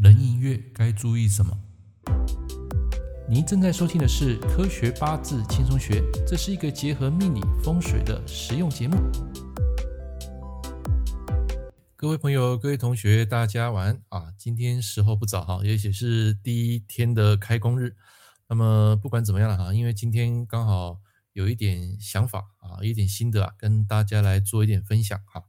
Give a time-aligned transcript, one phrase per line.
[0.00, 1.54] 人寅月该注意什么？
[3.28, 8.96] 您正在收听的是《科学八字轻松学》，这是一个结合命理风水的实用节目。
[11.94, 14.32] 各位朋友、各位同学，大家晚安啊！
[14.38, 17.94] 今天时候不早哈，也许是第一天的开工日。
[18.48, 21.02] 那么不管怎么样了哈，因为今天刚好
[21.34, 25.42] 有一点想法啊，有一点心得啊，跟大家来做一点分享哈。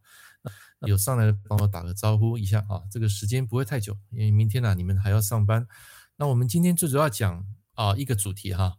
[0.86, 5.68] 有上来帮我打个招呼一下啊，这个时间不会太久，因为明天呢、你们还要上班。
[6.18, 8.78] 那我们今天最主要讲啊一个主题哈，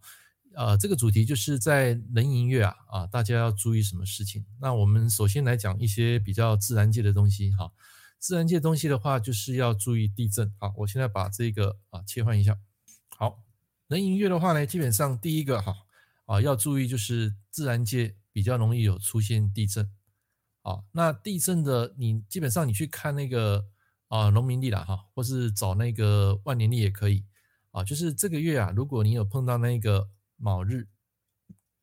[0.55, 4.45] 呃这个主题就是在壬寅月啊啊大家要注意什么事情？
[4.61, 7.73] 那我们首先来讲一些比较自然界的东西哈，
[8.19, 10.53] 自然界东西的话就是要注意地震。
[10.59, 12.59] 好，我现在把这个啊切换一下。
[13.17, 13.43] 好，
[13.89, 15.75] 壬寅月的话呢，基本上第一个哈
[16.27, 19.91] 啊要注意就是自然界比较容易有出现地震。
[20.65, 23.67] 啊，那地震的你基本上你去看那个
[24.09, 27.27] 啊农民历啦哈，或是找那个万年历也可以
[27.71, 27.85] 啊。
[27.85, 30.89] 就是这个月啊，如果你有碰到那个卯日、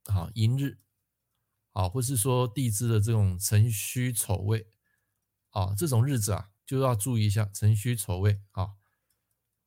[0.06, 0.80] 好寅日，
[1.74, 4.66] 啊，或是说地支的这种辰戌丑未
[5.52, 8.72] 啊，这种日子啊，就要注意一下辰戌丑未啊。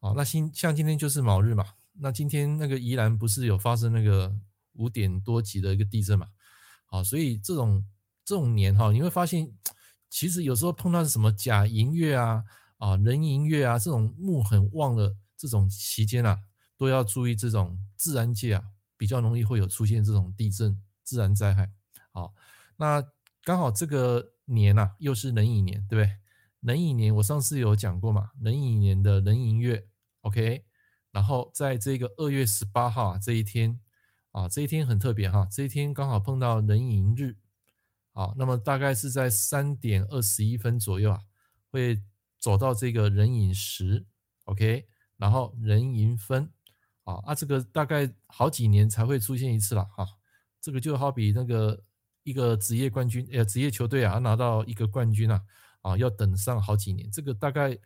[0.01, 4.37] 好，那今像今天就是卯日嘛，那今天那个宜兰不是有发生那个
[4.73, 6.31] 五点多级的一个地震嘛？
[6.87, 7.87] 好，所以这种。
[8.25, 9.53] 这种年哈，你会发现，
[10.09, 12.45] 其实有时候碰到什么甲寅月啊、
[12.79, 16.39] 啊壬寅月啊这种木很旺的这种期间啊，
[16.77, 18.65] 都要注意这种自然界啊
[18.97, 21.71] 比较容易会有出现这种地震、自然灾害。
[22.13, 22.33] 好，
[22.77, 23.03] 那
[23.43, 26.17] 刚好这个年啊又是壬寅年，对不对？
[26.61, 29.87] 壬寅年我上次有讲过嘛，壬寅年的壬寅月
[30.23, 30.65] ，OK，
[31.11, 33.79] 然后在这个二月十八号啊这一天
[34.31, 37.37] 啊，这一天很特别哈，这一天刚好碰到壬寅日。
[38.17, 41.21] 好，那么大概是在三点二十一分左右啊，
[41.69, 42.01] 会
[42.39, 44.07] 走到这个人寅时
[44.45, 46.49] ，OK，然后人寅分，
[47.03, 50.07] 啊啊，这个大概好几年才会出现一次了哈，
[50.61, 51.83] 这个就好比那个
[52.23, 55.43] 一个职业冠军，呃，职业球队啊，拿到一个冠军啊，
[55.81, 57.77] 啊，要等上好几年，这个大概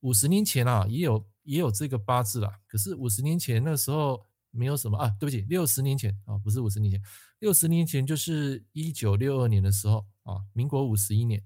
[0.00, 4.24] 五十年前啊，也有也有这个八字啦，可是五十年前那时候。
[4.54, 7.02] 没有什么啊，对不起，六十年前啊，不是五十年前，
[7.40, 11.42] 六十年前就是一九六二年的时候啊，民国五十一年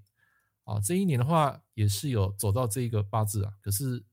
[0.64, 4.04] 啊，这一年的话也是有走到这一个八字啊，可是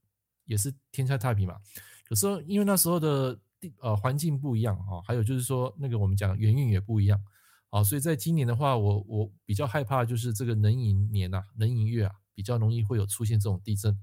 [0.45, 1.59] 也是天下太平嘛。
[2.07, 7.21] 可是因为那时候的地呃环境不一样啊，还有就是说那个我们讲元运也不一样
[7.71, 13.99] 啊，所以在今年的话，我我比较害怕就是这个壬寅年呐，壬寅月啊，比较容易会有出现这种地震。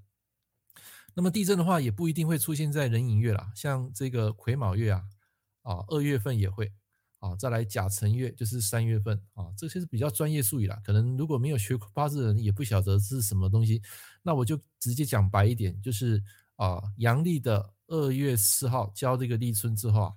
[1.14, 5.02] 那么地震的话，也不一定会出现在壬寅月啦，像这个癸卯月啊，
[5.62, 6.72] 啊二月份也会
[7.18, 13.82] 啊，再来甲辰月就是三月份啊，这些是比较专业术语啦，可能如果没有学八字的人也不晓得这是什么东西，
[14.22, 16.22] 那我就直接讲白一点，就是
[16.56, 20.12] 啊阳历的二月四号交这个立春之后啊，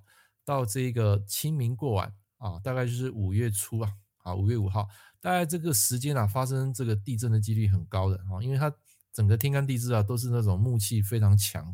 [0.46, 3.92] 到这个清明过完啊，大概就是五月初啊，
[4.22, 4.88] 啊五月五号，
[5.20, 8.74] 大概这个时间啊发生这个地震的几率很高的啊，因为它。
[9.16, 11.64] 整个天干地支啊，都是那种木气非常强，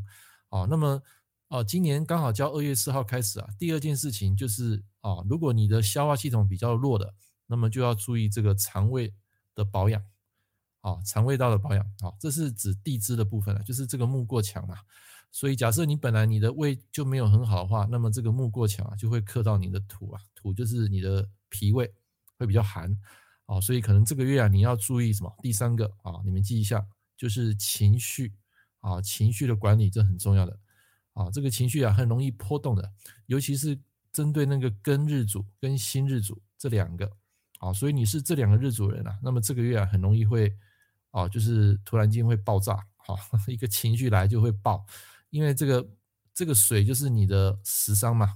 [0.50, 1.02] 啊，那么
[1.48, 7.12] 啊，今年刚好交二月四号开始啊，第二件事情就是啊，如果你的消化系统比较弱的，
[7.48, 9.12] 那么就要注意这个肠胃
[9.56, 10.00] 的保养，
[10.82, 14.78] 啊，肠胃道的保养，啊，这是指地支的部分啊，就是这个木过强啊，
[15.32, 21.92] 所以假设你本来你的胃就没有很好的话，那么这个木过强啊，就会克到你的土啊，土就是你的脾胃
[22.38, 22.96] 会比较寒，
[23.46, 25.36] 啊，所以可能这个月啊，你要注意什么？
[25.42, 26.86] 第三个啊，你们记一下。
[27.22, 28.34] 就是情绪
[28.80, 30.58] 啊，情绪的管理这很重要的。
[31.12, 32.92] 啊，这个情绪啊很容易波动的，
[33.26, 33.78] 尤其是
[34.12, 37.08] 针对那个庚日主跟辛日主这两个。
[37.60, 40.52] 啊，所以你是这两个日主人啊，那么这个月啊很容易会
[41.12, 43.14] 啊，就是突然间会爆炸啊，
[43.46, 44.84] 一个情绪来就会爆，
[45.30, 45.88] 因为这个
[46.34, 48.34] 这个水就是你的食伤嘛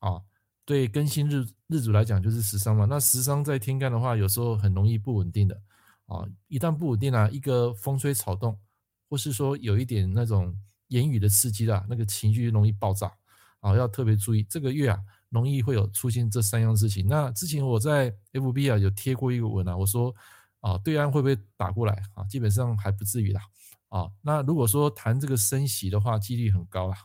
[0.00, 0.20] 啊，
[0.66, 5.62] 对庚辛日日主来讲就是食伤嘛，那食伤在天干的话，有时候很容易不稳定的。
[6.10, 8.58] 啊，一旦不稳定啊，一个风吹草动，
[9.08, 10.52] 或是说有一点那种
[10.88, 13.12] 言语的刺激啦，那个情绪容易爆炸
[13.60, 14.42] 啊，要特别注意。
[14.42, 14.98] 这个月啊，
[15.28, 17.06] 容易会有出现这三样事情。
[17.06, 20.12] 那之前我在 FB 啊有贴过一个文啊，我说
[20.58, 22.24] 啊，对岸会不会打过来啊？
[22.24, 23.40] 基本上还不至于啦。
[23.90, 26.96] 啊，那如果说谈这个升息的话，几率很高啦。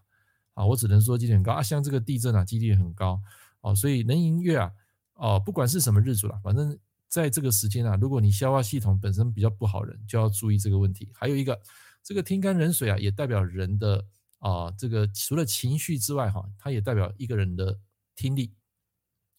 [0.56, 1.62] 啊，我只能说几率很高啊。
[1.62, 3.22] 像这个地震啊，几率很高
[3.62, 3.76] 啊。
[3.76, 4.72] 所以壬寅月啊，
[5.14, 6.76] 哦，不管是什么日主啦，反正。
[7.16, 11.10] 在这个时间啊，如果你消化系统本身比较不好人，就要注意这个问题。
[11.14, 11.58] 还有一个，
[12.04, 14.06] 这个天干壬水啊，也代表人的
[14.40, 17.80] 啊，这个除了情绪之外，哈，它也代表一个人的
[18.18, 18.54] 听力。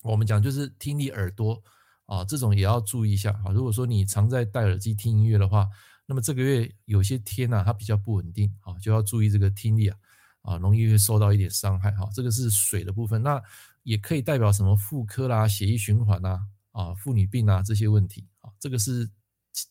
[0.01, 1.63] 我们讲就是听力耳朵
[2.07, 3.53] 啊，这种也要注意一下啊。
[3.53, 5.69] 如果说你常在戴耳机听音乐的话，
[6.07, 9.99] 那么这个月有些天呢、啊，它比较不稳定啊，就要注意这个听力啊，
[10.41, 12.09] 啊，容易会受到一点伤害哈。
[12.15, 13.39] 这个是水的部分，那
[13.83, 16.41] 也可以代表什么妇科啦、血液循环呐、
[16.77, 18.53] 啊、妇女病啊这些问题啊。
[18.61, 19.09] 这个是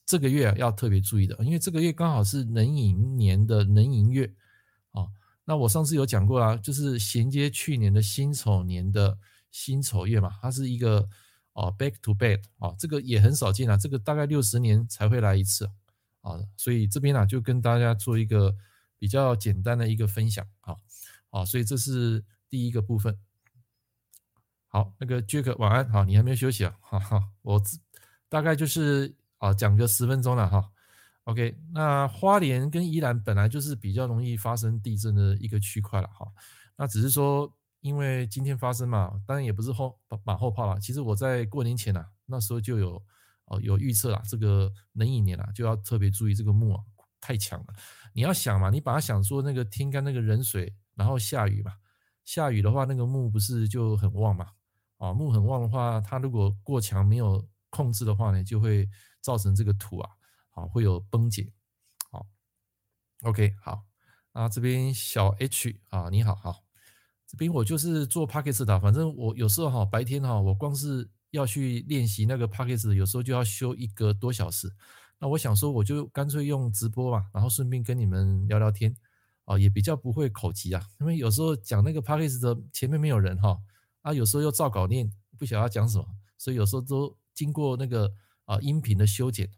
[0.05, 4.25] 这个月要特别注意的，因为这个月刚好是壬寅年的壬寅月
[4.91, 5.07] 啊。
[5.45, 9.17] 那我上次有讲过啦，就是衔接去年的辛丑年的
[9.51, 11.07] 辛丑月嘛，它是一个
[11.53, 15.69] 哦 back to back 啊，这个也很少见啊，这个大概六十年才会来一次。
[16.21, 18.51] 啊，所以这边呢、啊、就跟大家做一个
[18.97, 20.75] 比较简单的一个分享啊，
[21.29, 23.15] 啊，所以这是第一个部分。
[24.75, 26.75] 好，那个 Jack 晚安，好，你还没有休息啊？
[26.81, 27.61] 哈哈，我
[28.27, 30.69] 大概就是啊讲个十分钟了哈。
[31.23, 36.27] OK，那花莲跟宜兰本来就是比较容易发生地震的一个区块了哈。
[36.75, 37.49] 那只是说
[37.79, 40.77] 因为今天发生嘛，当然也不是后马后炮了。
[40.81, 43.01] 其实我在过年前呐、啊，那时候就有。
[43.45, 46.83] 哦，有预测啊，这个壬寅年啊，就要特别注意这个木啊，
[47.21, 47.67] 太强了。
[48.11, 51.71] 你要想嘛，你把它想说那个天干那个壬水，然后下雨嘛，
[52.25, 54.47] 下雨的话，那个木不是就很旺嘛？
[54.97, 58.89] 啊，木很旺的话，它如果过强没有控制的话呢，就会
[59.21, 60.09] 造成这个土啊，
[60.51, 61.51] 啊会有崩解。
[62.11, 62.25] 好
[63.23, 63.83] ，OK，好，
[64.31, 66.63] 啊这边小 H 啊，你好，好，
[67.27, 71.09] 这边我就是做 Podcast 的，反正我有时候哈白天哈，我光是。
[71.31, 74.73] 要去练习那个 Podcast，有时候就要修一个多小时。
[75.19, 78.95] 那我想说，我就干脆用直播嘛，然后顺便跟你们聊聊天
[79.43, 80.81] 啊，也比较不会口急啊。
[81.01, 83.59] 因为有时候讲那个 Podcast 的前面没有人哈，
[84.05, 86.05] 啊，有时候又照稿念，不晓得要讲什么，
[86.37, 88.13] 所以有时候都经过那个
[88.45, 89.49] 啊音频的修剪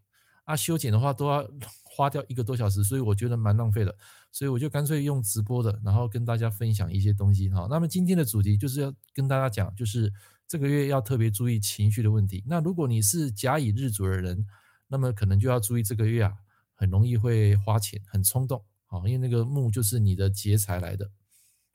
[0.45, 1.47] 啊，修剪的话都要
[1.83, 3.95] 花掉一个多小时，所以我觉得蛮浪费的。
[4.31, 7.67] 所以我就干脆用直播的，然后跟大家分享一些东西哈。
[7.69, 10.11] 那么今天的主题就是要跟大家讲，就是。
[10.49, 12.41] 这个月要特别注意情绪的问题。
[12.47, 14.47] 那如果你是甲乙日主的人，
[14.87, 16.37] 那么可能就要注意这个月啊，
[16.73, 21.11] 很容易会花钱，很冲动啊，因为那个木就是你的劫财来的。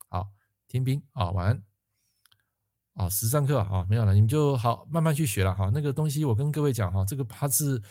[0.09, 0.31] 好，
[0.69, 1.63] 天兵啊，晚安。
[2.95, 5.71] 啊，十三课啊，没有了，你们就好慢慢去学了哈。
[5.73, 7.83] 那个东西我跟各位讲哈，这个八字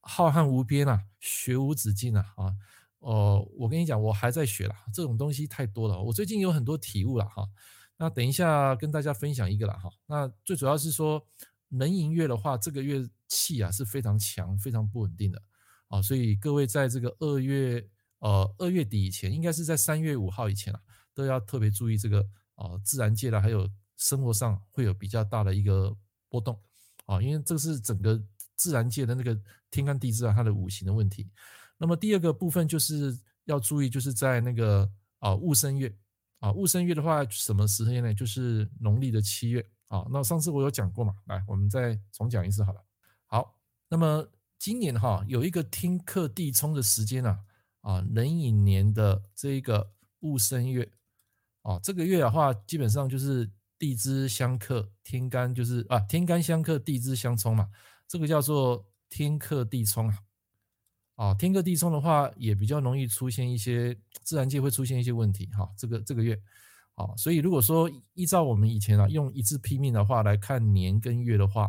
[0.00, 2.54] 浩瀚无边啊，学无止境啊啊。
[2.98, 6.00] 哦，我跟你讲，我还在学了，这种东西太多了。
[6.00, 7.48] 我最近有很多体悟了哈。
[7.96, 11.24] 那等一下跟大家分享一个啦哈，那最主要是说
[11.68, 15.42] 能营月的话，这个月气啊是非常强、非常不稳定的
[15.88, 17.84] 啊，所以各位在这个二月
[18.18, 20.80] 呃二月底以前，应该是在三月五号以前啊，
[21.14, 22.20] 都要特别注意这个
[22.54, 23.68] 啊自然界的还有
[24.02, 25.96] 生活上会有比较大的一个
[26.28, 26.58] 波动
[27.06, 28.20] 啊，因为这是整个
[28.56, 29.38] 自然界的那个
[29.70, 31.30] 天干地支啊它的五行的问题。
[31.78, 34.90] 那么第二个部分就是要注意，就是在那个
[35.20, 35.94] 啊戊申月。
[36.40, 38.12] 啊，戊申月的话，什么时间呢？
[38.12, 40.04] 就是农历的七月啊。
[40.10, 42.84] 那上次我有讲过嘛，来，我们再重讲一次好了。
[43.28, 43.56] 好，
[43.88, 44.28] 那么
[44.58, 47.38] 今年哈有一个天克地冲的时间啊，
[47.82, 50.90] 啊，壬寅年的这一个戊申月
[51.62, 53.48] 啊，这个月的话，基本上就是
[53.82, 57.68] 地支相克，天干就是啊，天干相克，地支相冲嘛，
[58.06, 60.18] 这个叫做天克地冲啊。
[61.16, 65.68] 啊，天克地冲的话，也比较容易出现一些自然界会出现一些问题哈。
[65.76, 66.40] 这个这个月，
[66.94, 71.68] 啊，所以如果说依照我们以前啊用一字拼命的话来看年跟月的话，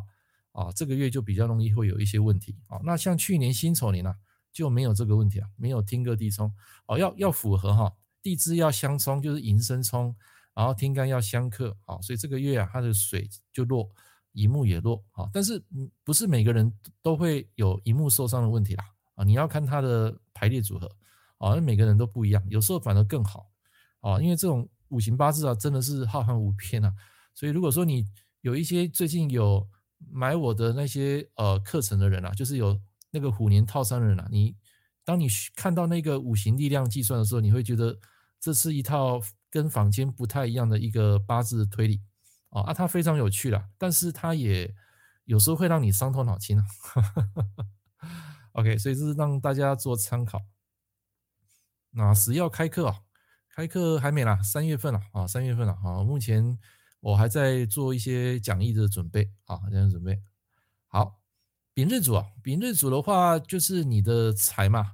[0.52, 2.80] 啊，这个月就比较容易会有一些问题啊。
[2.84, 4.16] 那像去年辛丑年啊
[4.52, 6.54] 就没有这个问题啊，没有天克地冲，
[6.86, 10.16] 哦，要要符合哈，地支要相冲，就是寅申冲，
[10.54, 13.90] 然后天干要相克，啊，所以这个月啊它的水就弱，
[14.34, 15.30] 乙木也弱啊。
[15.34, 15.64] 但是
[16.04, 18.86] 不是每个人都会有乙木受伤的问题啦。
[19.16, 20.88] 啊，你要看它的排列组合，
[21.38, 23.48] 啊，那每个人都不一样，有时候反而更好，
[24.00, 26.92] 啊，因为这种五行八字啊，真的是浩瀚无边啊，
[27.36, 28.08] 所以如果说你
[28.42, 29.68] 有一些最近有
[30.12, 32.80] 买我的那些呃课程的人啊，就是有
[33.12, 34.56] 那个虎年套餐的人啊，你
[35.06, 37.96] 当你看到那个五行力量计算的时候，你会觉得
[38.40, 39.22] 这是一套
[39.54, 42.02] 跟坊间不太一样的一个八字推理，
[42.50, 44.74] 啊，啊，它非常有趣啦，但是它也
[45.26, 46.66] 有时候会让你伤透脑筋啊。
[48.54, 50.42] OK，所以这是让大家做参考。
[51.92, 53.02] 那十要开课啊，
[53.48, 56.04] 开课还没啦，三月份了啊，三月份了啊。
[56.04, 56.58] 目前
[57.00, 60.20] 我还在做一些讲义的准备啊，这样准备。
[60.88, 61.22] 好，
[61.76, 64.94] 丙日主啊，丙日主的话就是你的财嘛，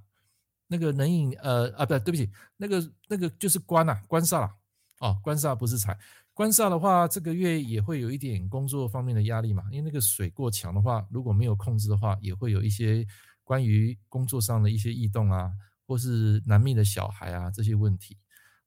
[0.70, 4.56] 那个壬寅呃啊，不对，对不起，那个那个就是官呐，官煞了
[5.02, 6.00] 哦，官煞不是财。
[6.34, 13.06] 官煞的话，这个月也会有一点工作方面的压力嘛，因为那个水过强的话，如果没有控制的话，也会有一些。
[13.50, 15.52] 关于工作上的一些异动啊，
[15.88, 18.16] 或是难觅的小孩啊这些问题，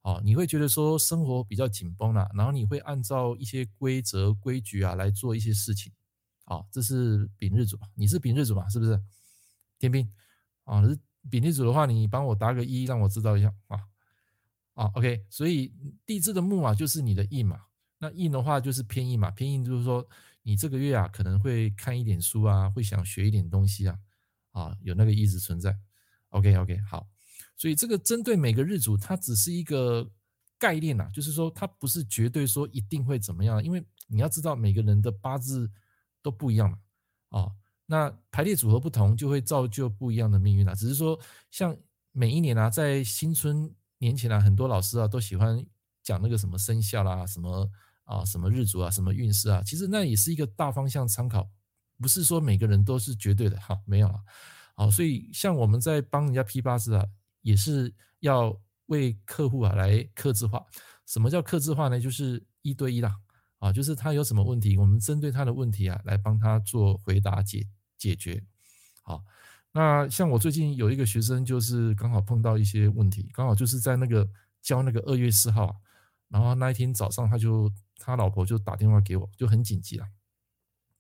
[0.00, 5.92] 哦，你会觉得说生活比较紧绷了，然后你会按照一些规则规矩啊来做一些事情，
[6.46, 8.68] 啊，这是丙日主吧，你是丙日主嘛？
[8.68, 9.00] 是不是？
[9.78, 10.10] 天兵
[10.64, 10.82] 啊，
[11.30, 13.80] 丙地主的话，你帮我答个一，让我知道一下啊。
[14.74, 15.70] 啊，OK，所以
[16.06, 17.60] 地支的木啊，就是你的印嘛。
[17.98, 20.06] 那印的话就是偏印嘛，偏印就是说
[20.42, 23.98] 你这个月啊可能会看一点书啊，会想学一点东西啊，
[24.52, 25.78] 啊，有那个意思存在。
[26.30, 27.06] OK OK，好，
[27.56, 30.10] 所以这个针对每个日主，它只是一个
[30.58, 35.70] 概念呐，就是说它不是绝对说一定会怎么样，因为你要知道每个人的八字
[36.22, 36.78] 都不一样嘛，
[37.28, 37.52] 啊，
[37.92, 40.74] 那排列组合不同就会造就不一样的命运啊。
[40.74, 41.18] 只是说
[41.50, 41.76] 像
[42.10, 43.70] 每一年啊，在新春。
[44.02, 45.64] 年前啊，很多老师啊都喜欢
[46.02, 47.70] 讲那个什么生肖啦，什么
[48.02, 51.48] 啊，什么日主啊，什么运势啊，其实那也是一个大方向参考，
[52.00, 54.18] 不是说每个人都是绝对的哈，没有啊，
[54.74, 57.06] 好，所以像我们在帮人家批八字啊，
[57.42, 60.60] 也是要为客户啊来客制化。
[61.06, 62.00] 什么叫客制化呢？
[62.00, 63.16] 就是一对一啦，
[63.60, 67.64] 啊，就是他有什么问题，我们针对他的问题啊来帮他做回答解
[68.02, 68.42] 解决，
[69.04, 69.22] 好。
[69.70, 74.28] 那像我最近有一个学生，就是刚好碰到一些问题，刚好就是在那个
[74.60, 75.80] 交那个二月四号，
[76.28, 80.06] 然后那一天早上他就他老婆就打电话给我，就很紧急了，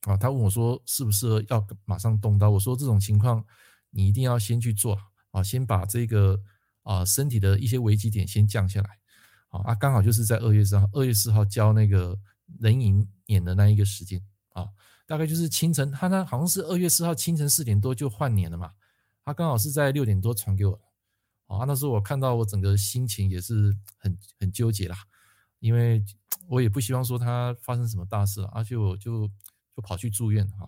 [0.02, 3.44] 啊，他问我说适不适合要马上动刀，我说这种情况
[3.90, 4.96] 你一定要先去做
[5.32, 6.40] 啊，先把这个
[6.82, 8.98] 啊身体的一些危机点先降下来，
[9.50, 12.18] 啊，刚好就是在二月四号，二月四号交那个
[12.60, 14.22] 壬寅年的那一个时间
[14.54, 14.68] 啊。
[15.12, 18.72] 大概就是清晨，他那好像是二月四号清晨四点多就换年了嘛，
[19.22, 24.96] 他刚好是在六点多传给我的，啊，那时候我看到我整个心情也是很很纠结啦，
[25.58, 26.02] 因为
[26.48, 29.28] 我也不希望说他发生什么大事了，而且我就
[29.76, 30.66] 就跑去住院哈，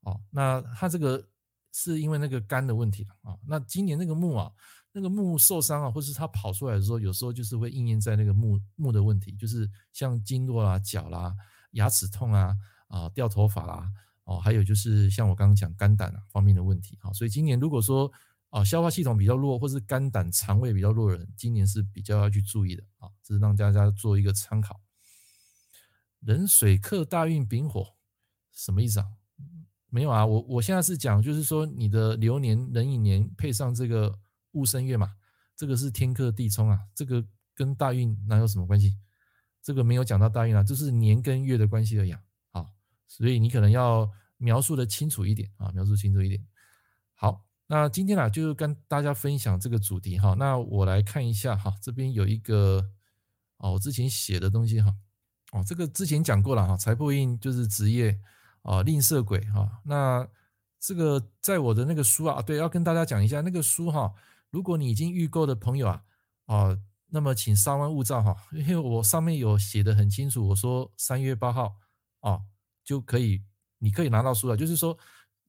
[0.00, 1.24] 哦，那他这个
[1.72, 4.50] 是因为那个肝的问题啊，那今年那个木啊，
[4.90, 11.32] 那个木受伤啊，或是他跑出来的时候，有时候就是会应验在那个木木的问题，就是像经络啦、脚啦、
[11.70, 12.52] 牙齿痛啊。
[12.88, 13.90] 啊，掉头发啦，
[14.24, 18.10] 哦，还有就是像我刚刚讲肝胆啊方面的问题，好，所以今年如果说
[18.50, 24.80] 啊消化系统比较弱，或是肝胆肠胃比较弱的人，今年是比较要去注意的啊，这是让大家做一个参考。
[26.20, 27.94] 壬水克大运丙火，
[28.52, 29.06] 什么意思啊？
[29.88, 34.18] 没有啊，我我现在是讲就是说你的流年壬寅年配上这个
[34.52, 35.14] 戊申月嘛，
[35.54, 37.24] 这个是天克地冲啊，这个
[37.54, 38.98] 跟大运哪有什么关系？
[39.62, 42.14] 这个没有讲到大运啊，就是年跟月的关系而已。
[43.06, 46.44] 所以你可能要描述的清楚一点啊，描述清楚一点。
[47.14, 50.34] 好，那今天啊，就跟大家分享这个主题哈。
[50.34, 52.84] 那我来看一下哈，这边有一个
[53.56, 54.94] 哦，我之前写的东西哈。
[55.52, 58.20] 哦，这个之前讲过了哈，财帛印就是职业
[58.62, 59.80] 啊，吝啬鬼哈。
[59.84, 60.28] 那
[60.78, 64.12] 这个在我的那个书啊，对，要跟大家讲一下那个书哈。
[64.50, 66.04] 如果你已经预购的朋友啊，
[66.46, 71.76] 啊，那么请稍安勿躁哈，因为我上面有写的很清楚，我说三月八号
[72.20, 72.40] 啊。
[72.86, 73.42] 就可以，
[73.78, 74.56] 你可以拿到书了。
[74.56, 74.96] 就是说，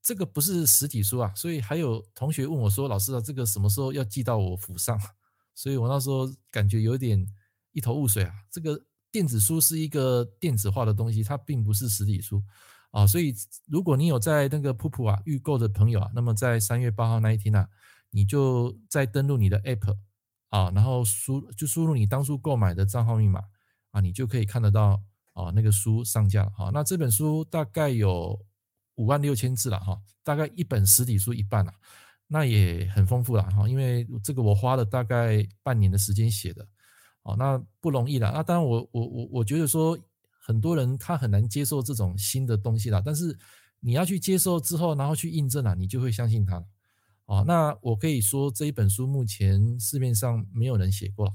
[0.01, 4.99] 这个不是实体书啊，所以还有同学问我说：“老师啊，这个什么时候要寄到我府上？”
[5.53, 7.23] 所以我那时候感觉有点
[7.73, 8.33] 一头雾水啊。
[8.51, 12.43] 这个电子书是一个电子化的东西，它并不是实体书
[12.89, 13.05] 啊。
[13.05, 13.35] 所以
[13.67, 17.69] 如果你有在那个噗噗啊预购的朋友啊，那么在三月八号那一天啊，
[18.09, 19.95] 你就再登录你的 App
[20.49, 23.43] 啊，然后输就输入你当初购买的账号密码
[23.91, 25.03] 啊，你就可以看得到。
[25.37, 28.43] 啊，那个书上架了哈，那这本书大概有
[28.95, 31.71] 五万六千字了哈，大概一本实体书一半了，
[32.25, 36.67] 那也很丰富了哈，因为这个我花了大概半年的时间写的，
[37.21, 38.31] 哦，那不容易了。
[38.33, 39.95] 那当然我我我我觉得说
[40.39, 43.37] 很多人他很难接受这种新的东西了，但是
[43.79, 46.65] 你要去接受之后，然后去印证了，你就会相信它。
[47.25, 51.33] 哦，那我可以说这一本书目前市面上没有人写过了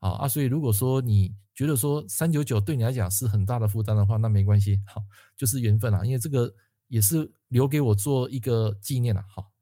[0.00, 5.02] 啊啊，所以如果说你觉得说三九九对你来讲是很大的负担的话，那没关系，好，
[5.36, 6.02] 就是缘分啦。
[6.04, 6.52] 因为这个
[6.88, 9.22] 也是留给我做一个纪念啦。
[9.28, 9.52] 好，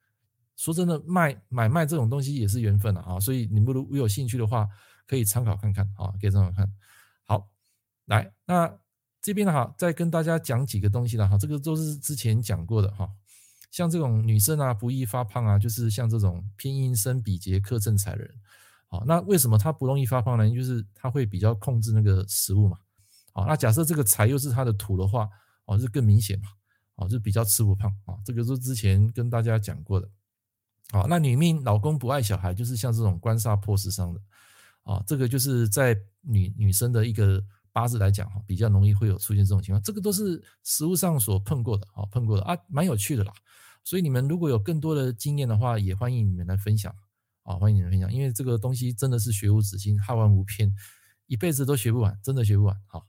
[0.57, 3.02] 说真的，卖买卖这种东西也是缘分啦。
[3.02, 3.21] 啊。
[3.21, 4.68] 所以你们如果有兴趣的话，
[5.07, 6.73] 可以参考看看啊，可以参考看。
[7.25, 7.50] 好，
[8.07, 8.73] 来，那
[9.21, 13.11] 这边的哈再跟大家讲几个东西了哈，这个都是之前讲过的哈，
[13.73, 18.33] 像这种女生啊不易发胖啊，就是像这种偏印生比劫克正财人。
[18.88, 20.50] 好，那为什么他不容易发胖呢？
[20.54, 22.78] 就是他会比较控制那个食物嘛。
[23.33, 25.28] 好，那假设这个财又是他的土的话，
[25.66, 26.49] 哦，是更明显嘛。
[26.97, 28.18] 哦，就比较吃不胖啊。
[28.25, 30.09] 这个是之前跟大家讲过的。
[30.90, 34.21] 好，那女命老公不爱小孩，就是像这种官杀破食伤的。
[34.83, 39.83] 啊，这个就是在女女生的一个八字来讲哈，比较容易会有出现这种情况。
[39.83, 43.33] 这个都是实务上所碰过的啊，碰过的啊，蛮有趣的啦。
[43.85, 46.95] 所以你们如果有更多的经验的话，也欢迎你们来分享。
[47.49, 50.71] 啊，欢迎你们分享，因为这个东西真的是学无止境，汉王无边，
[51.28, 52.78] 一辈子都学不完，真的学不完。
[52.87, 53.07] 好，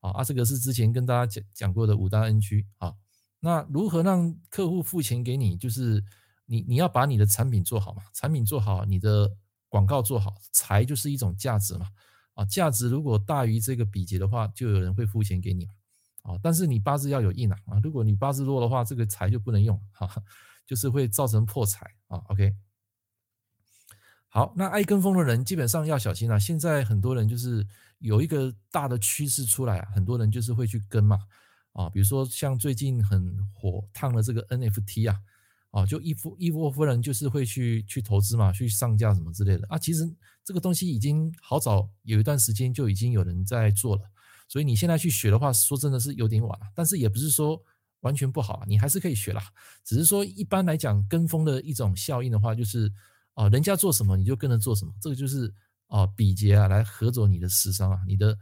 [0.00, 2.94] 啊，这个是之前跟大家讲讲过的五大 NG 啊。
[3.38, 5.56] 那如何让客户付钱给你？
[5.56, 6.04] 就是
[6.44, 9.34] 你你要把你的产品做好嘛，产品做好，你的
[9.70, 11.88] 广告做好，财就是一种价值嘛。
[12.34, 15.72] 啊，价值如果大于这个比劫的话，就有人会付钱给你嘛。
[16.24, 20.06] 啊，但是你八字要有印啊，啊，如果你八字弱的话，这个财就不能用，哈，
[20.66, 22.18] 就是会造成破财啊。
[22.28, 22.54] OK，
[24.32, 26.38] 好，那爱跟风的人基本上要小心啊。
[26.38, 27.66] 现在很多人就是
[27.98, 31.18] 有一个大的趋势出来啊，很多人就是会去跟嘛。
[31.72, 35.20] 啊，比如说像最近很火烫的这个 NFT 啊，
[35.70, 39.76] 啊，就一夫一窝蜂人就是会去去投资嘛，去上架什么之类的啊。
[39.76, 40.08] 其实
[40.44, 44.02] 这个东西已经好早有一段时间就已经有人在做了，
[44.48, 46.66] 所以你现在去学的话，说真的是有点晚了。
[46.74, 47.60] 但是也不是说
[48.00, 49.42] 完全不好，你还是可以学啦。
[49.84, 52.92] 只是说一般来讲，跟风的一种效应的话，就是
[53.40, 55.52] 啊，人家做什么你就跟着做什么，这个就是
[55.86, 58.36] 啊比劫啊来合走你的食伤啊，你的。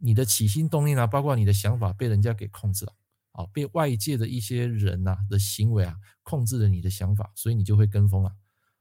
[0.00, 2.92] 你的起心动念啊，包括你的想法被人家给控制了
[3.32, 8.30] 啊，被外界的一些人呐的行为啊控制了你的想法，所以你就会跟风了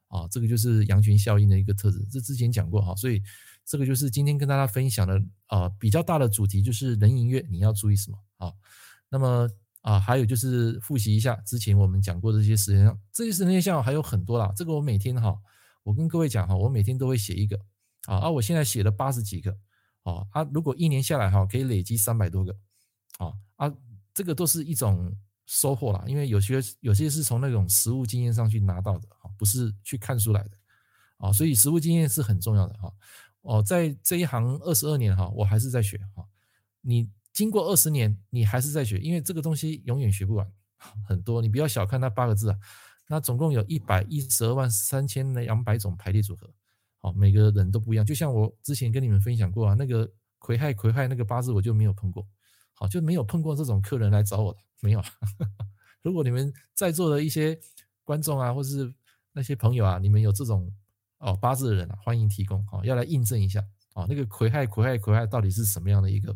[0.10, 0.28] 啊。
[0.30, 3.20] 这个就是羊群效应的一个特质，这之前讲过哈，所以
[3.66, 8.54] 这个就是今天跟大家分享的啊比较大的主题，就是人寅月你要注意什么啊？
[9.10, 9.50] 那么
[9.82, 14.54] 啊还有就是复习一下之前我们讲过的这些时间上，这些时间项还有很多啦。
[14.56, 15.36] 这个我每天哈，
[15.88, 17.58] 我跟各位讲哈，我每天都会写一个
[18.08, 19.58] 啊，啊我现在写了八十几个。
[20.04, 20.44] 啊啊！
[20.54, 22.58] 如果一年下来哈，可以累积三百多个，
[23.18, 23.76] 啊啊，
[24.14, 25.14] 这个都是一种
[25.46, 26.02] 收获啦。
[26.08, 30.52] 因为有些有些是从那种实务经验上去拿到的，啊，不是去看书来的，
[31.18, 32.90] 啊，所以实务经验是很重要的哈。
[33.42, 36.26] 哦，在这一行二十二年哈，我还是在学哈。
[36.80, 40.50] 你经过二十年，你还是在学，因为这个东西永远学不完，
[41.06, 41.42] 很多。
[41.42, 42.58] 你不要小看那八个字啊，
[43.08, 46.50] 那总共有一百一十二万三千两百种排列组合。
[47.00, 48.06] 好，每个人都不一样。
[48.06, 52.28] 就像我之前跟你们分享过啊，那个癸亥癸亥那个八字我就没有碰过，
[52.74, 55.02] 好，就没有碰过这种客人来找我的，没有。
[56.02, 57.60] 如果你们在座的一些
[58.04, 58.94] 观众啊，或是
[59.32, 60.72] 那些朋友啊，你们有这种
[61.20, 66.36] 哦八字的人啊，欢迎提供，好，要来印证一下啊，那个癸亥癸亥癸亥到底是什么样的一个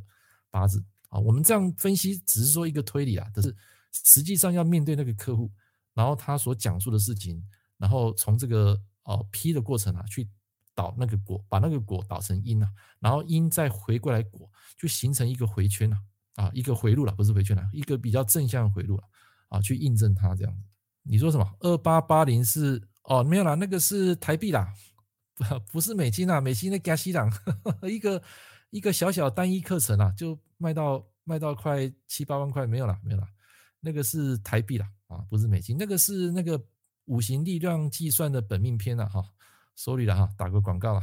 [0.50, 1.20] 八字啊？
[1.20, 3.56] 我们这样分析只是说一个推理啊，但是
[3.92, 5.50] 实际上要面对那个客户，
[5.94, 7.44] 然后他所讲述的事情，
[7.78, 10.30] 然后从这个哦批的过程啊去。
[10.74, 14.50] 导那个果，把那个果导成因啊，然后因再回过来果，
[14.80, 15.98] 就形成一个回圈了
[16.36, 19.04] 啊，一个回路了，不是回圈了，一个比较正向的回路了
[19.50, 20.64] 啊，去印证它这样子。
[21.04, 21.46] 你说什么？
[21.60, 24.74] 二八八零是哦，没有啦，那个是台币啦，
[25.36, 27.30] 不不是美金啦，美金的加西朗，
[27.84, 28.24] 一个
[28.70, 33.28] 一个小小单一课程啊，就卖到卖到快七八万块，没有啦，没有啦，
[33.82, 36.64] 那个是台币啦啊，不是美金，那个是那个
[37.06, 39.22] 五行力量计算的本命篇了哈。
[39.74, 41.02] Sorry 了哈，打个广告了，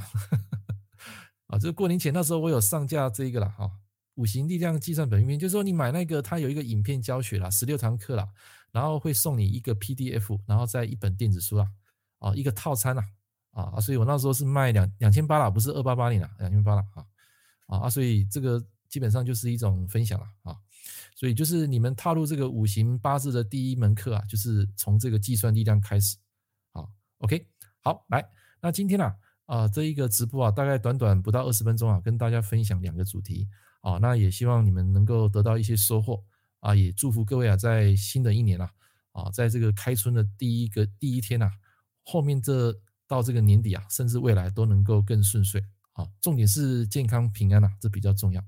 [1.46, 3.68] 啊，这个过年前那时候我有上架这个了哈，
[4.14, 8.28] 五行力量计算本命篇，就是说你买那个，它有一个影片教学啦，十六堂课啦，
[8.70, 11.68] 然后会送你一个 PDF，然后再一本电子书啦，
[12.18, 13.02] 啊，一个套餐啦，
[13.52, 16.84] 啊，所以我那时候是卖两两千八啦，不是二八八零啦，两千八啦，
[17.66, 20.56] 啊，啊，所以这个基本上就是一种分享了啊，
[21.14, 26.16] 所以就是你们踏入这个五行八字的第一门课啊，就是从这个计算力量开始，
[26.72, 27.46] 好，OK，
[27.80, 28.28] 好，来。
[28.60, 29.04] 那今天呢，
[29.46, 33.48] 啊，啊，这一个直播啊，大概短短不到二十分钟啊，跟大家分享两个主题
[33.80, 36.24] 啊，那也希望你们能够得到一些收获
[36.60, 38.70] 啊，也祝福各位啊，在新的一年啊，
[39.12, 41.50] 啊，在这个开春的第一个第一天呐，
[42.04, 42.74] 后面这
[43.06, 48.44] 到这个年底啊，甚至未来都能够更顺遂啊，重点是健康平安呐，这比较重要。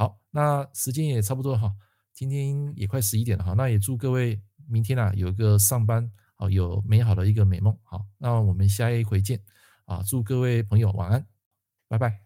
[0.00, 1.70] 好，那时间也差不多哈，
[2.14, 6.10] 今天也快十一点了哈，那也祝各位明天啊，有一个上班。
[6.36, 7.76] 好，有美好的一个美梦。
[7.82, 9.38] 好，那我们下一回见。
[9.84, 11.26] 啊，祝各位朋友晚安，
[11.86, 12.18] 拜拜。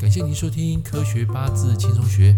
[0.00, 2.32] 感谢您收听《科学八字轻松学》，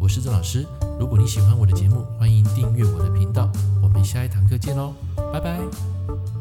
[0.00, 0.64] 我是郑老师。
[1.00, 3.50] 如果你喜欢我的节目，欢迎订阅我的频道。
[3.82, 4.94] 我们下一堂课见喽，
[5.32, 6.35] 拜拜。